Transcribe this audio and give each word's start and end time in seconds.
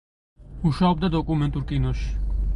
მუშაობდა 0.63 1.11
დოკუმენტურ 1.17 1.69
კინოში. 1.75 2.11